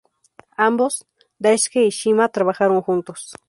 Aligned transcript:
Ambos 0.57 1.05
Daisuke 1.37 1.83
y 1.83 1.91
Shima 1.91 2.29
trabajaron 2.29 2.81
juntos. 2.81 3.35